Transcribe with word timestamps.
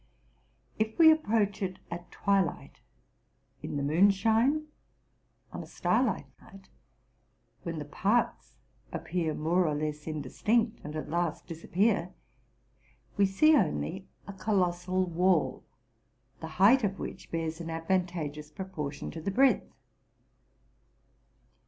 If 0.79 0.97
we 0.97 1.11
approach 1.11 1.61
it 1.61 1.77
at 1.91 2.09
twilight, 2.09 2.79
in 3.61 3.77
the 3.77 3.83
moonshine, 3.83 4.65
on 5.53 5.61
a 5.61 5.67
starlight 5.67 6.25
night, 6.41 6.69
when 7.61 7.77
the 7.77 7.85
parts 7.85 8.57
appear 8.91 9.35
more 9.35 9.67
or 9.67 9.75
less 9.75 10.07
indistinct 10.07 10.79
and 10.83 10.95
at 10.95 11.07
last 11.11 11.45
disappear, 11.45 12.15
we 13.15 13.27
see 13.27 13.55
only 13.55 14.07
a 14.25 14.33
colossal 14.33 15.05
wall, 15.05 15.63
the 16.39 16.47
height 16.57 16.83
of 16.83 16.97
which 16.97 17.29
bears 17.29 17.61
an 17.61 17.69
ad 17.69 17.87
vantageous 17.87 18.49
proportion 18.55 19.11
to 19.11 19.21
the 19.21 19.29
breadth. 19.29 19.71